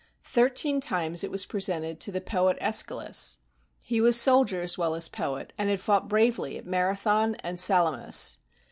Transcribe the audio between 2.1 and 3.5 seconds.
the poet ^schylus.